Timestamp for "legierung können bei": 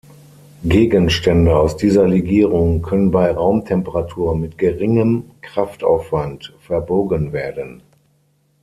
2.07-3.29